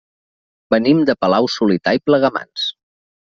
Venim 0.73 1.03
de 1.09 1.15
Palau-solità 1.25 1.95
i 1.99 2.03
Plegamans. 2.07 2.65